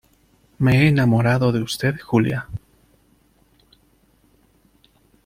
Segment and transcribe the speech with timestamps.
[0.57, 2.47] me he enamorado de usted, Julia.